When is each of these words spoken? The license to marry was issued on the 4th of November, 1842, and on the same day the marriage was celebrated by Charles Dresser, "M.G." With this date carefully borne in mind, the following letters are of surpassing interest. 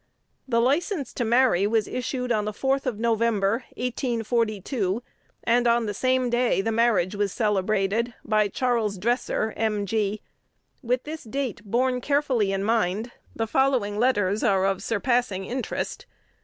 The 0.47 0.59
license 0.59 1.13
to 1.13 1.23
marry 1.23 1.67
was 1.67 1.87
issued 1.87 2.31
on 2.31 2.45
the 2.45 2.51
4th 2.53 2.87
of 2.87 2.97
November, 2.99 3.65
1842, 3.77 5.03
and 5.43 5.67
on 5.67 5.85
the 5.85 5.93
same 5.93 6.31
day 6.31 6.59
the 6.59 6.71
marriage 6.71 7.13
was 7.13 7.31
celebrated 7.31 8.15
by 8.25 8.47
Charles 8.47 8.97
Dresser, 8.97 9.53
"M.G." 9.55 10.19
With 10.81 11.03
this 11.03 11.23
date 11.23 11.61
carefully 12.01 12.47
borne 12.47 12.55
in 12.59 12.63
mind, 12.63 13.11
the 13.35 13.45
following 13.45 13.99
letters 13.99 14.41
are 14.41 14.65
of 14.65 14.81
surpassing 14.81 15.45
interest. 15.45 16.07